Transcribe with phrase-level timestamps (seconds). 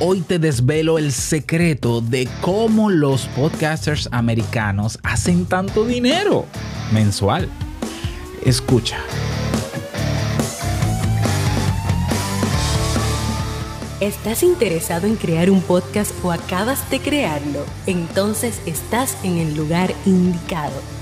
[0.00, 6.46] Hoy te desvelo el secreto de cómo los podcasters americanos hacen tanto dinero
[6.92, 7.48] mensual.
[8.44, 8.98] Escucha.
[14.00, 17.64] ¿Estás interesado en crear un podcast o acabas de crearlo?
[17.86, 21.01] Entonces estás en el lugar indicado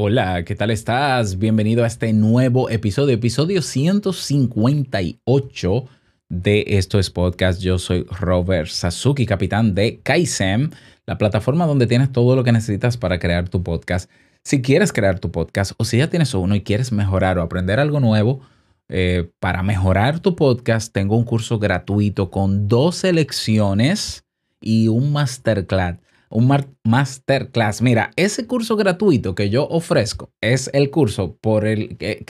[0.00, 1.40] Hola, ¿qué tal estás?
[1.40, 5.84] Bienvenido a este nuevo episodio, episodio 158
[6.28, 7.60] de Esto es Podcast.
[7.60, 10.70] Yo soy Robert Sasuki, capitán de Kaisem,
[11.04, 14.08] la plataforma donde tienes todo lo que necesitas para crear tu podcast.
[14.44, 17.80] Si quieres crear tu podcast o si ya tienes uno y quieres mejorar o aprender
[17.80, 18.40] algo nuevo,
[18.88, 24.22] eh, para mejorar tu podcast, tengo un curso gratuito con dos lecciones
[24.60, 25.98] y un masterclass
[26.30, 27.82] un masterclass.
[27.82, 32.24] Mira, ese curso gratuito que yo ofrezco es el curso por el que,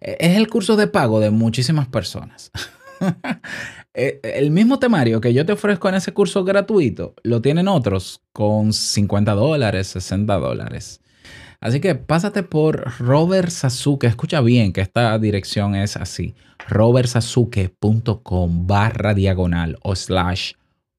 [0.00, 2.50] es el curso de pago de muchísimas personas.
[3.96, 8.22] Eh, el mismo temario que yo te ofrezco en ese curso gratuito lo tienen otros
[8.32, 11.00] con 50 dólares, 60 dólares.
[11.60, 14.08] Así que pásate por Robert Sasuke.
[14.08, 16.34] Escucha bien que esta dirección es así:
[16.68, 20.54] robertsasuke.com barra diagonal o slash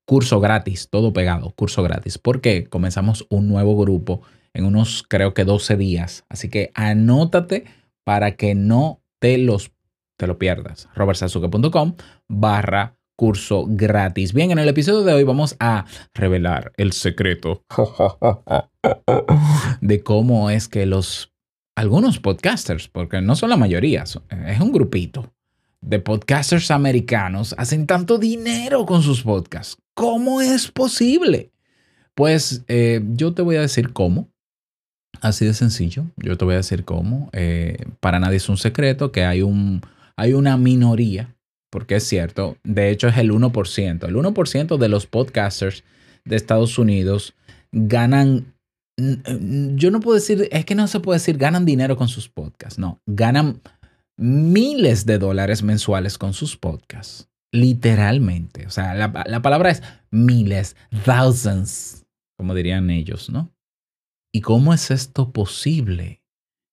[0.05, 4.21] curso gratis, todo pegado, curso gratis, porque comenzamos un nuevo grupo
[4.53, 6.25] en unos, creo que 12 días.
[6.29, 7.65] Así que anótate
[8.03, 9.71] para que no te, los,
[10.17, 10.87] te lo pierdas.
[10.95, 11.95] robertsazuke.com
[12.27, 14.33] barra curso gratis.
[14.33, 17.63] Bien, en el episodio de hoy vamos a revelar el secreto
[19.81, 21.31] de cómo es que los
[21.77, 25.33] algunos podcasters, porque no son la mayoría, es un grupito,
[25.81, 29.77] de podcasters americanos hacen tanto dinero con sus podcasts.
[29.95, 31.51] ¿Cómo es posible?
[32.13, 34.29] Pues eh, yo te voy a decir cómo.
[35.21, 36.05] Así de sencillo.
[36.17, 37.29] Yo te voy a decir cómo.
[37.33, 39.81] Eh, para nadie es un secreto que hay, un,
[40.15, 41.35] hay una minoría,
[41.71, 44.07] porque es cierto, de hecho es el 1%.
[44.07, 45.83] El 1% de los podcasters
[46.25, 47.33] de Estados Unidos
[47.71, 48.53] ganan
[48.97, 52.79] yo no puedo decir, es que no se puede decir ganan dinero con sus podcasts,
[52.79, 53.61] no, ganan
[54.17, 57.27] miles de dólares mensuales con sus podcasts.
[57.55, 58.65] Literalmente.
[58.67, 62.05] O sea, la, palabra es miles, thousands,
[62.37, 63.55] como dirían ellos, ¿no?
[64.33, 66.21] ¿Y cómo es esto posible?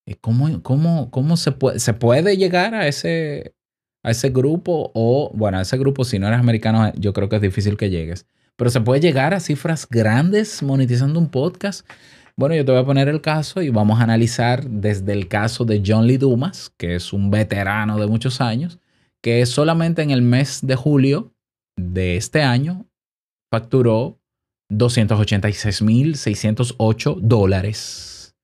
[0.09, 3.55] Eh, ¿Cómo, cómo, cómo se, puede, se puede llegar a ese,
[4.03, 4.91] a ese grupo?
[4.95, 7.89] O, bueno, a ese grupo, si no eres americano, yo creo que es difícil que
[7.89, 8.27] llegues.
[8.57, 11.89] Pero se puede llegar a cifras grandes monetizando un podcast.
[12.37, 15.65] Bueno, yo te voy a poner el caso y vamos a analizar desde el caso
[15.65, 18.81] de John Lee Dumas, que es un veterano de muchos años,
[19.23, 21.33] que solamente en el mes de julio
[21.77, 22.87] de este año
[23.51, 24.19] facturó
[24.71, 28.35] 286.608 dólares.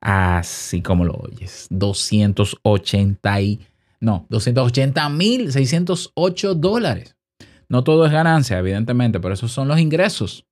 [0.00, 1.66] Así como lo oyes.
[1.70, 3.60] 280 y,
[4.00, 7.16] no, 280.608 dólares.
[7.68, 10.46] No todo es ganancia, evidentemente, pero esos son los ingresos.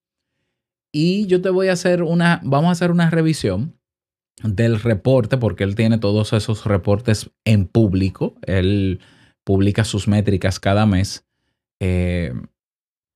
[0.92, 3.78] Y yo te voy a hacer una, vamos a hacer una revisión
[4.42, 8.36] del reporte, porque él tiene todos esos reportes en público.
[8.42, 9.00] Él
[9.44, 11.24] publica sus métricas cada mes.
[11.80, 12.32] Eh,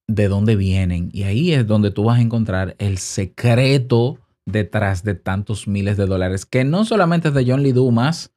[0.09, 1.11] de dónde vienen.
[1.13, 6.07] Y ahí es donde tú vas a encontrar el secreto detrás de tantos miles de
[6.07, 8.33] dólares, que no solamente es de John Lee Dumas,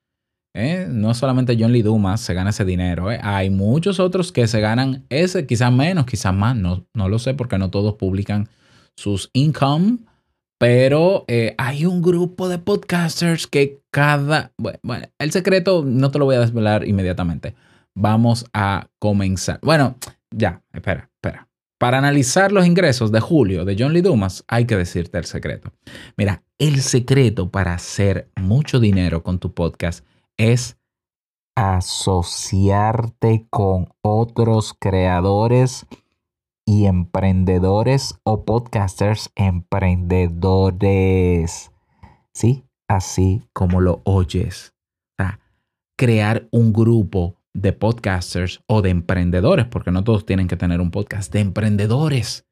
[0.53, 0.85] ¿eh?
[0.89, 3.19] no solamente John Lee Dumas se gana ese dinero, ¿eh?
[3.23, 7.33] hay muchos otros que se ganan ese, quizás menos, quizás más, no, no lo sé
[7.33, 8.49] porque no todos publican
[8.97, 9.99] sus income,
[10.59, 11.25] pero
[11.57, 14.51] hay un grupo de podcasters que cada...
[14.83, 17.55] Bueno, el secreto no te lo voy a desvelar inmediatamente.
[17.95, 19.59] Vamos a comenzar.
[19.61, 19.95] Bueno,
[20.31, 21.47] ya, espera, espera.
[21.77, 25.73] Para analizar los ingresos de julio de John Lee Dumas, hay que decirte el secreto.
[26.15, 30.05] Mira, el secreto para hacer mucho dinero con tu podcast
[30.37, 30.77] es
[31.55, 35.87] asociarte con otros creadores
[36.65, 41.71] y emprendedores o podcasters emprendedores.
[42.33, 42.63] ¿Sí?
[42.87, 44.73] Así como lo oyes.
[45.97, 50.91] crear un grupo de podcasters o de emprendedores, porque no todos tienen que tener un
[50.91, 52.45] podcast, de emprendedores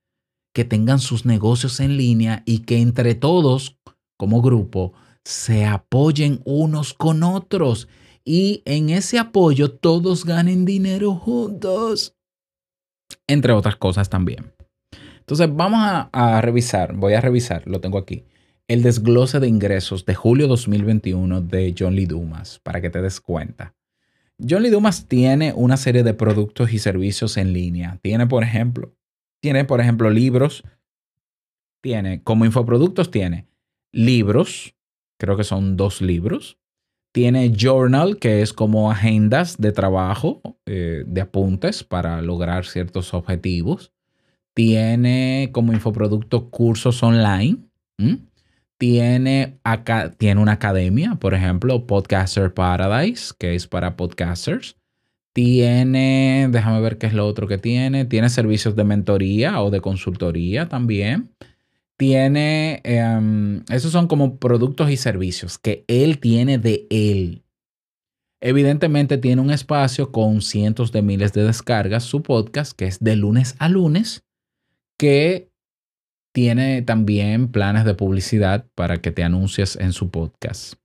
[0.54, 3.78] que tengan sus negocios en línea y que entre todos,
[4.18, 4.94] como grupo,
[5.24, 7.88] se apoyen unos con otros
[8.25, 12.16] y en ese apoyo todos ganen dinero juntos.
[13.28, 14.54] entre otras cosas también.
[15.19, 15.80] Entonces vamos
[16.12, 18.25] a, revisar, voy a revisar, lo tengo aquí,
[18.68, 23.22] el desglose de ingresos de julio 2021 de John Lee Dumas, para que te des
[23.22, 23.75] cuenta.
[24.47, 28.00] John Lee Dumas tiene una serie de productos y servicios en línea.
[28.01, 28.95] Tiene, por ejemplo,
[29.41, 30.63] tiene, por ejemplo, libros.
[31.81, 33.47] Tiene, como infoproductos, tiene
[33.91, 34.75] libros,
[35.18, 36.57] creo que son dos libros.
[37.12, 43.91] Tiene journal, que es como agendas de trabajo, eh, de apuntes para lograr ciertos objetivos.
[44.53, 47.69] Tiene como infoproducto cursos online.
[48.79, 54.77] Tiene, acá, tiene una academia, por ejemplo, Podcaster Paradise, que es para podcasters.
[55.33, 58.05] Tiene, déjame ver qué es lo otro que tiene.
[58.05, 61.29] Tiene servicios de mentoría o de consultoría también.
[61.97, 67.43] Tiene, em, esos son como productos y servicios que él tiene de él.
[68.39, 73.17] Evidentemente tiene un espacio con cientos de miles de descargas, su podcast, que es de
[73.17, 74.23] lunes a lunes,
[74.97, 75.49] que
[76.33, 80.75] tiene también planes de publicidad para que te anuncies en su podcast.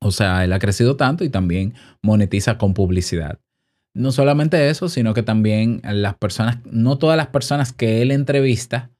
[0.00, 3.40] O sea, él ha crecido tanto y también monetiza con publicidad.
[3.94, 8.90] No solamente eso, sino que también las personas, no todas las personas que él entrevista,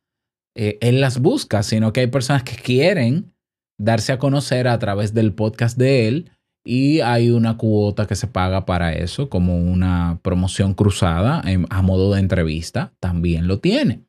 [0.56, 3.34] eh, él las busca, sino que hay personas que quieren
[3.78, 6.30] darse a conocer a través del podcast de él
[6.64, 12.14] y hay una cuota que se paga para eso, como una promoción cruzada a modo
[12.14, 14.04] de entrevista, también lo tiene.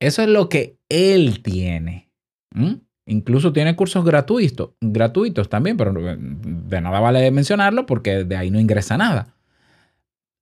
[0.00, 2.10] Eso es lo que él tiene.
[3.06, 8.58] Incluso tiene cursos gratuitos, gratuitos también, pero de nada vale mencionarlo porque de ahí no
[8.58, 9.36] ingresa nada.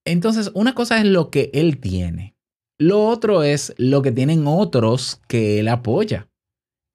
[0.06, 2.34] Entonces, una cosa es lo que él tiene.
[2.78, 6.28] Lo otro es lo que tienen otros que él apoya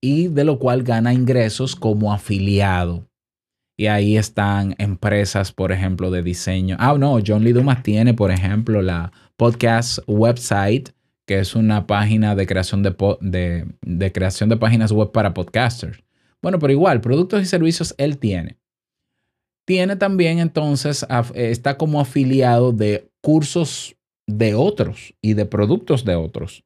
[0.01, 3.07] y de lo cual gana ingresos como afiliado.
[3.77, 6.77] Y ahí están empresas, por ejemplo, de diseño.
[6.79, 10.89] Ah, no, John Lee Dumas tiene, por ejemplo, la podcast website,
[11.25, 16.03] que es una página de creación de, de creación de páginas web para podcasters.
[16.41, 18.57] Bueno, pero igual, productos y servicios él tiene.
[19.65, 21.05] Tiene también entonces,
[21.35, 23.95] está como afiliado de cursos
[24.27, 26.63] de otros y de productos de otros.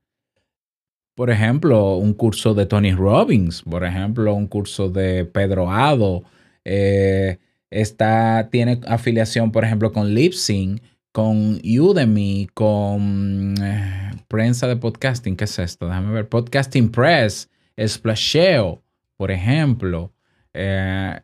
[1.15, 6.23] Por ejemplo, un curso de Tony Robbins, por ejemplo, un curso de Pedro Ado.
[6.63, 7.37] Eh,
[7.69, 10.81] está, tiene afiliación, por ejemplo, con Lipsync,
[11.17, 15.35] con Udemy, con eh, prensa de podcasting.
[15.35, 15.87] ¿Qué es esto?
[15.87, 16.29] Déjame ver.
[16.29, 17.49] Podcasting Press,
[17.83, 18.83] Splasheo,
[19.15, 20.13] por ejemplo.
[20.53, 21.19] Eh,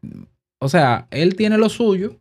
[0.59, 2.19] o sea, él tiene lo suyo,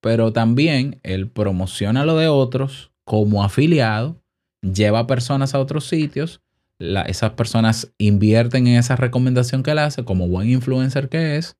[0.00, 4.20] pero también él promociona lo de otros como afiliado,
[4.60, 6.40] lleva personas a otros sitios,
[6.80, 11.56] esas personas invierten en esa recomendación que él hace como buen influencer que es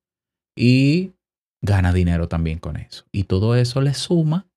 [0.56, 1.12] y
[1.62, 3.04] gana dinero también con eso.
[3.12, 4.48] Y todo eso le suma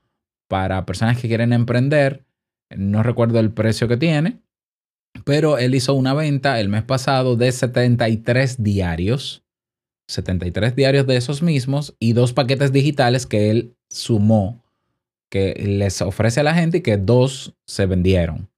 [0.48, 2.24] para personas que quieren emprender.
[2.76, 4.38] No recuerdo el precio que tiene,
[5.24, 9.42] pero él hizo una venta el mes pasado de 73 diarios,
[10.08, 14.62] 73 diarios de esos mismos y dos paquetes digitales que él sumó,
[15.30, 18.50] que les ofrece a la gente y que dos se vendieron.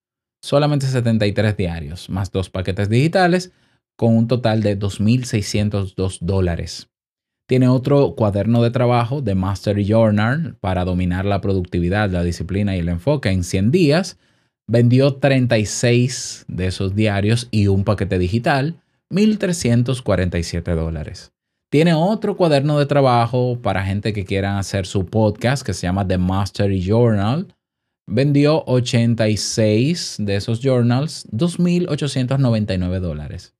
[0.43, 3.53] Solamente 73 diarios, más dos paquetes digitales,
[3.97, 6.89] con un total de 2.602 dólares.
[7.47, 12.81] Tiene otro cuaderno de trabajo de Master Journal para dominar la productividad, la disciplina y
[12.81, 14.19] el enfoque en 100 días
[14.73, 18.81] Vendió 36 de esos diarios y un paquete digital,
[19.11, 21.33] 1.347 dólares.
[21.73, 26.07] Tiene otro cuaderno de trabajo para gente que quiera hacer su podcast que se llama
[26.07, 27.53] The Mastery Journal.
[28.11, 33.55] Vendió 86 de esos journals, 2.899 dólares.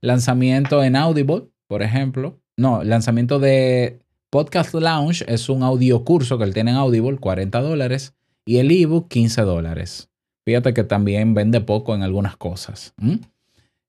[0.00, 2.40] Lanzamiento en Audible, por ejemplo.
[2.56, 4.00] No, lanzamiento de
[4.30, 8.14] Podcast Lounge es un audio curso que él tiene en Audible, 40 dólares.
[8.46, 10.08] Y el ebook, 15 dólares.
[10.46, 12.94] Fíjate que también vende poco en algunas cosas.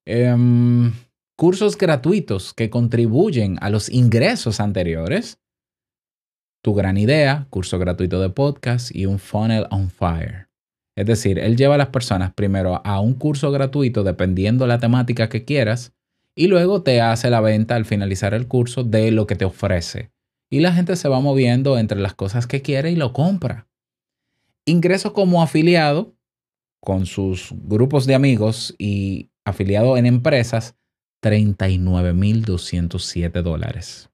[0.04, 0.92] Em,
[1.34, 5.38] cursos gratuitos que contribuyen a los ingresos anteriores.
[6.64, 10.48] Tu gran idea, curso gratuito de podcast y un funnel on fire.
[10.96, 15.28] Es decir, él lleva a las personas primero a un curso gratuito dependiendo la temática
[15.28, 15.92] que quieras
[16.34, 20.10] y luego te hace la venta al finalizar el curso de lo que te ofrece.
[20.48, 23.68] Y la gente se va moviendo entre las cosas que quiere y lo compra.
[24.64, 26.14] Ingreso como afiliado
[26.80, 30.76] con sus grupos de amigos y afiliado en empresas,
[31.22, 34.08] 39.207 dólares.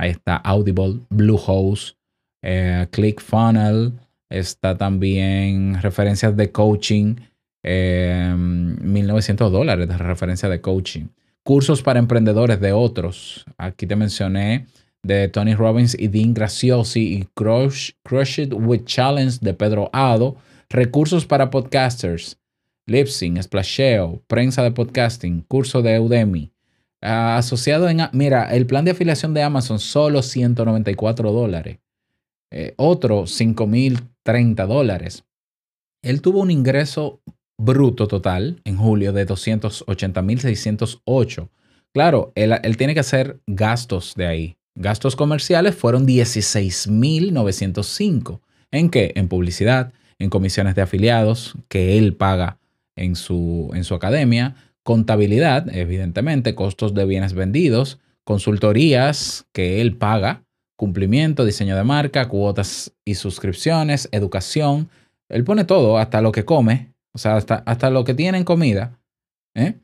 [0.00, 1.94] Ahí está Audible, Bluehost,
[2.42, 3.92] eh, ClickFunnels,
[4.30, 7.16] está también referencias de coaching,
[7.62, 11.08] 1.900 eh, dólares de referencia de coaching.
[11.44, 13.44] Cursos para emprendedores de otros.
[13.58, 14.64] Aquí te mencioné
[15.02, 17.90] de Tony Robbins y Dean Graciosi y Crush,
[18.38, 20.38] It with Challenge de Pedro Ado
[20.70, 22.38] recursos para podcasters,
[22.86, 26.52] Lipsync, Splasheo, prensa de podcasting, curso de Udemy.
[27.02, 31.78] Ah, asociado en, mira, el plan de afiliación de Amazon solo 194 dólares.
[32.50, 35.24] Eh, otro 5.030 dólares.
[36.02, 37.22] Él tuvo un ingreso
[37.58, 41.48] bruto total en julio de 280.608.
[41.92, 44.56] Claro, él, él tiene que hacer gastos de ahí.
[44.74, 48.40] Gastos comerciales fueron 16.905.
[48.70, 49.12] ¿En qué?
[49.16, 52.58] En publicidad, en comisiones de afiliados que él paga
[52.96, 60.44] en su, en su academia, contabilidad, evidentemente, costos de bienes vendidos, consultorías que él paga,
[60.76, 64.88] cumplimiento, diseño de marca, cuotas y suscripciones, educación.
[65.28, 68.44] Él pone todo, hasta lo que come, o sea, hasta, hasta lo que tiene en
[68.44, 68.98] comida.
[69.54, 69.74] ¿eh?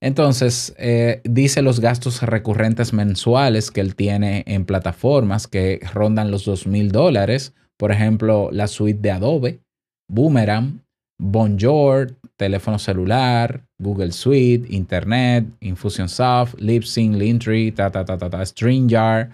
[0.00, 6.44] Entonces, eh, dice los gastos recurrentes mensuales que él tiene en plataformas que rondan los
[6.44, 7.54] dos mil dólares.
[7.76, 9.60] Por ejemplo, la suite de Adobe,
[10.08, 10.82] Boomerang,
[11.22, 12.06] Bonjour,
[12.38, 19.28] teléfono celular, Google Suite, Internet, Infusionsoft, Lipsync, Linktree, ta, ta, ta, ta, ta, StreamYard.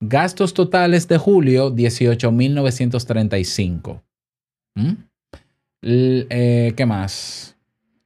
[0.00, 4.02] Gastos totales de julio, 18.935.
[4.74, 4.94] ¿Mm?
[5.82, 7.56] Eh, ¿Qué más?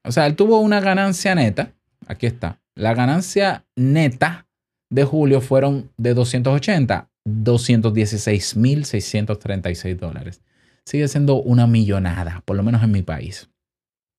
[0.05, 1.73] O sea, él tuvo una ganancia neta.
[2.07, 2.61] Aquí está.
[2.75, 4.47] La ganancia neta
[4.91, 10.43] de julio fueron de 280, 216.636 dólares
[10.85, 13.49] sigue siendo una millonada, por lo menos en mi país.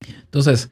[0.07, 0.71] Entonces,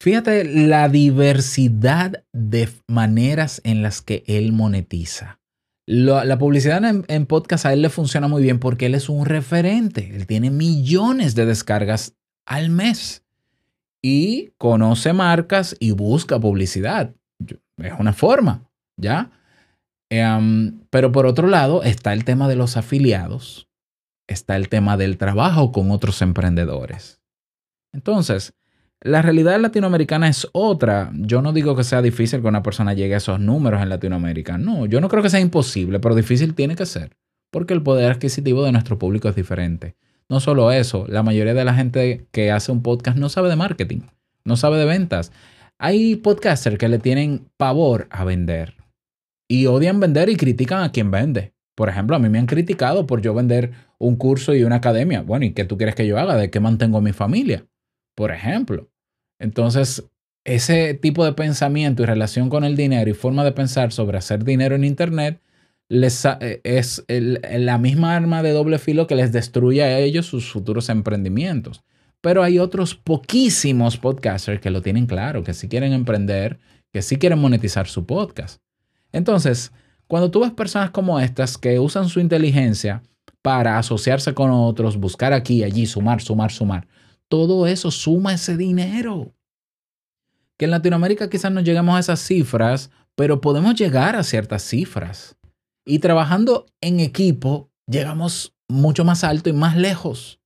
[0.00, 5.38] fíjate la diversidad de maneras en las que él monetiza.
[5.86, 10.14] La, publicidad en, podcast a él le funciona muy bien porque él es un referente.
[10.14, 12.14] Él tiene millones de descargas
[12.44, 13.24] al mes
[14.02, 17.14] y conoce marcas y busca publicidad.
[17.78, 18.68] Es una forma,
[18.98, 19.30] ¿ya?
[20.10, 23.67] Em, pero por otro lado está el tema de los afiliados,
[24.28, 27.20] está el tema del trabajo con otros emprendedores.
[27.92, 28.54] Entonces,
[29.00, 31.10] la realidad latinoamericana es otra.
[31.14, 34.58] Yo no digo que sea difícil que una persona llegue a esos números en Latinoamérica.
[34.58, 37.16] No, yo no creo que sea imposible, pero difícil tiene que ser,
[37.50, 39.96] porque el poder adquisitivo de nuestro público es diferente.
[40.28, 43.56] No solo eso, la mayoría de la gente que hace un podcast no sabe de
[43.56, 44.00] marketing,
[44.44, 45.32] no sabe de ventas.
[45.78, 48.74] Hay podcasters que le tienen pavor a vender
[49.48, 51.54] y odian vender y critican a quien vende.
[51.78, 55.22] Por ejemplo, a mí me han criticado por yo vender un curso y una academia.
[55.22, 56.36] Bueno, ¿y qué tú quieres que yo haga?
[56.36, 57.68] ¿De qué mantengo a mi familia?
[58.16, 58.90] Por ejemplo.
[59.38, 60.10] Entonces,
[60.44, 64.42] ese tipo de pensamiento y relación con el dinero y forma de pensar sobre hacer
[64.42, 65.40] dinero en Internet
[65.88, 70.50] les, eh, es la misma arma de doble filo que les destruye a ellos sus
[70.50, 71.84] futuros emprendimientos.
[72.20, 76.58] Pero hay otros poquísimos podcasters que lo tienen claro, que sí quieren emprender,
[76.92, 78.60] que sí quieren monetizar su podcast.
[79.12, 79.70] Entonces,
[80.08, 83.02] cuando tú ves personas como estas que usan su inteligencia
[83.42, 86.88] para asociarse con otros, buscar aquí allí, sumar, sumar, sumar,
[87.28, 89.34] todo eso suma ese dinero.
[90.56, 95.36] Que en Latinoamérica quizás no lleguemos a esas cifras, pero podemos llegar a ciertas cifras.
[95.86, 100.40] Y trabajando en equipo, llegamos mucho más alto y más lejos.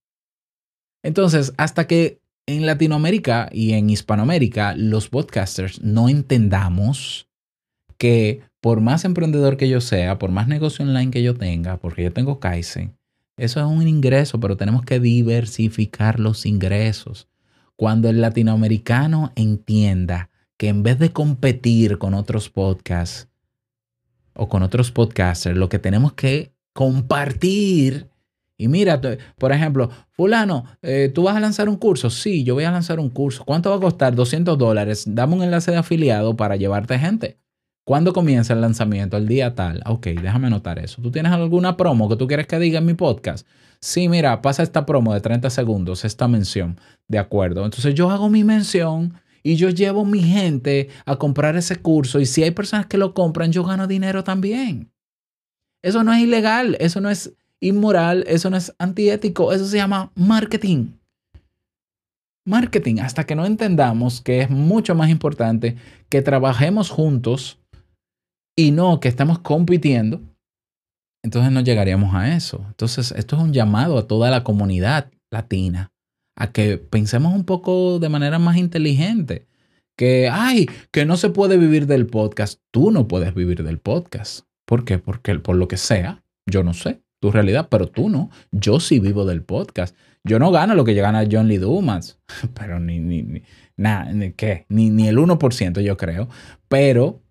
[1.03, 7.29] Entonces, hasta que en Latinoamérica y en Hispanoamérica los podcasters no entendamos
[7.97, 12.05] que por más emprendedor que yo sea, por más negocio online que yo tenga, porque
[12.05, 12.97] yo tengo Kaizen,
[13.37, 17.29] Eso es un ingreso, pero tenemos que diversificar los ingresos.
[17.75, 23.29] Cuando el latinoamericano entienda que en vez de competir con otros podcasts
[24.35, 28.11] o con otros podcasters, lo que tenemos que compartir.
[28.57, 29.01] Y mira,
[29.39, 32.11] por ejemplo, fulano, eh, ¿tú vas a lanzar un curso?
[32.11, 33.45] Sí, yo voy a lanzar un curso.
[33.45, 34.15] ¿Cuánto va a costar?
[34.15, 35.03] 200 dólares.
[35.09, 37.42] Dame un enlace de afiliado para llevarte gente.
[37.85, 39.17] ¿Cuándo comienza el lanzamiento?
[39.17, 39.83] El día tal.
[39.87, 41.03] Ok, déjame anotar eso.
[41.03, 43.47] ¿Tú tienes alguna promo que tú quieres que diga en mi podcast?
[43.81, 46.79] Sí, mira, pasa esta promo de 30 segundos, esta mención.
[47.09, 47.65] De acuerdo.
[47.65, 52.21] Entonces yo hago mi mención y yo llevo mi gente a comprar ese curso.
[52.21, 54.93] Y si hay personas que lo compran, yo gano dinero también.
[55.83, 60.13] Eso no es ilegal, eso no es inmoral, eso no es antiético, eso se llama
[60.15, 60.93] marketing.
[62.45, 65.77] Marketing, hasta que no entendamos que es mucho más importante
[66.09, 67.59] que trabajemos juntos
[68.57, 70.21] y no que estamos compitiendo,
[71.25, 72.65] entonces no llegaríamos a eso.
[72.69, 75.93] Entonces, esto es un llamado a toda la comunidad latina
[76.37, 79.47] a que pensemos un poco de manera más inteligente.
[79.97, 82.61] Que, ay, que no se puede vivir del podcast.
[82.73, 84.47] Tú no puedes vivir del podcast.
[84.67, 84.99] ¿Por qué?
[84.99, 88.31] Porque por lo que sea, yo no sé tu realidad, pero tú no.
[88.51, 89.97] Yo sí vivo del podcast.
[90.25, 92.19] Yo no gano lo que gana John Lee Dumas,
[92.55, 93.43] pero ni, ni, ni,
[93.77, 94.67] nada, ni, ¿qué?
[94.69, 96.29] Ni, ni el 1% yo creo.
[96.69, 97.22] Pero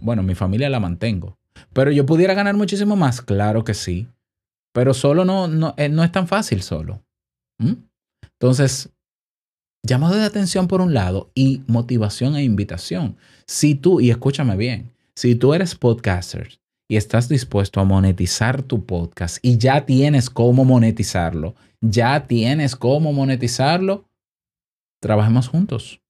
[0.00, 1.38] bueno, mi familia la mantengo.
[1.72, 4.08] Pero yo pudiera ganar muchísimo más, claro que sí.
[4.72, 7.02] Pero solo no, no, eh, no es tan fácil solo.
[7.58, 7.74] ¿Mm?
[8.40, 8.90] Entonces,
[9.82, 13.16] llamado de atención por un lado y motivación e invitación.
[13.46, 16.58] Si tú, y escúchame bien, si tú eres podcaster
[16.88, 23.12] y estás dispuesto a monetizar tu podcast y ya tienes cómo monetizarlo, ya tienes cómo
[23.12, 24.08] monetizarlo,
[25.00, 26.00] trabajemos juntos.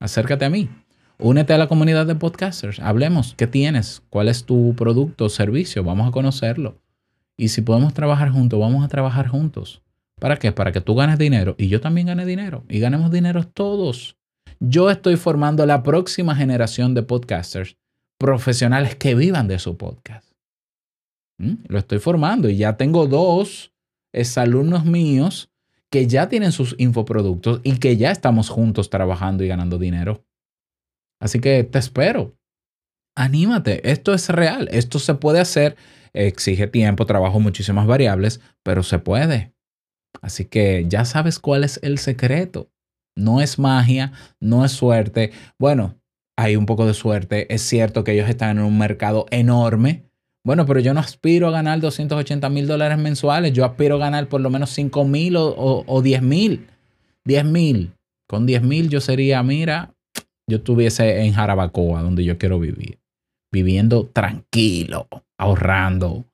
[0.00, 0.68] Acércate a mí.
[1.18, 2.80] Únete a la comunidad de podcasters.
[2.80, 3.34] Hablemos.
[3.36, 4.02] ¿Qué tienes?
[4.10, 5.84] ¿Cuál es tu producto o servicio?
[5.84, 6.80] Vamos a conocerlo.
[7.36, 9.80] Y si podemos trabajar juntos, vamos a trabajar juntos.
[10.20, 10.50] ¿Para qué?
[10.50, 12.64] Para que tú ganes dinero y yo también gane dinero.
[12.68, 14.16] Y ganemos dinero todos.
[14.58, 17.76] Yo estoy formando la próxima generación de podcasters
[18.18, 20.32] profesionales que vivan de su podcast.
[21.38, 21.54] ¿Mm?
[21.68, 23.72] Lo estoy formando y ya tengo dos
[24.12, 25.48] exalumnos míos
[25.90, 30.24] que ya tienen sus infoproductos y que ya estamos juntos trabajando y ganando dinero.
[31.20, 32.36] Así que te espero.
[33.16, 35.76] Anímate, esto es real, esto se puede hacer,
[36.12, 39.54] exige tiempo, trabajo, muchísimas variables, pero se puede.
[40.20, 42.70] Así que ya sabes cuál es el secreto.
[43.16, 45.32] No es magia, no es suerte.
[45.58, 46.00] Bueno,
[46.36, 47.52] hay un poco de suerte.
[47.54, 50.04] Es cierto que ellos están en un mercado enorme.
[50.44, 53.52] Bueno, pero yo no aspiro a ganar 280 mil dólares mensuales.
[53.52, 56.66] Yo aspiro a ganar por lo menos 5 mil o, o, 10 mil.
[57.24, 57.94] 10 mil.
[58.28, 59.93] Con 10 mil yo sería, mira,
[60.48, 62.98] yo estuviese en Jarabacoa, donde yo quiero vivir,
[63.52, 66.26] viviendo tranquilo, ahorrando,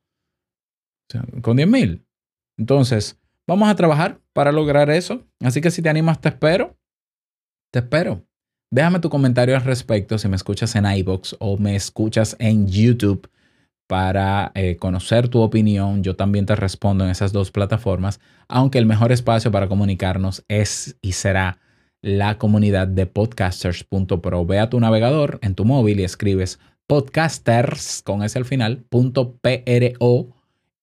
[1.42, 2.04] con 10 mil.
[2.58, 3.18] Entonces,
[3.48, 5.26] vamos a trabajar para lograr eso.
[5.40, 6.76] Así que si te animas, te espero.
[7.72, 8.24] Te espero.
[8.72, 13.28] Déjame tu comentario al respecto si me escuchas en iBox o me escuchas en YouTube
[13.88, 16.04] para eh, conocer tu opinión.
[16.04, 20.96] Yo también te respondo en esas dos plataformas, aunque el mejor espacio para comunicarnos es
[21.02, 21.58] y será
[22.02, 24.46] la comunidad de podcasters.pro.
[24.46, 30.28] Ve a tu navegador en tu móvil y escribes podcasters con ese al final, .pro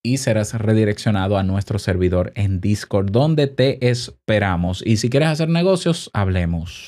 [0.03, 4.81] y serás redireccionado a nuestro servidor en Discord donde te esperamos.
[4.85, 6.87] Y si quieres hacer negocios, hablemos.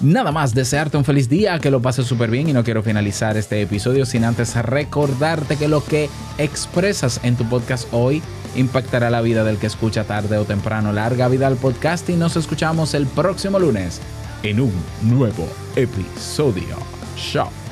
[0.00, 3.36] Nada más desearte un feliz día, que lo pases súper bien y no quiero finalizar
[3.36, 8.22] este episodio sin antes recordarte que lo que expresas en tu podcast hoy
[8.56, 10.92] impactará la vida del que escucha tarde o temprano.
[10.92, 14.00] Larga vida al podcast y nos escuchamos el próximo lunes
[14.42, 16.76] en un nuevo episodio.
[17.16, 17.65] Chao.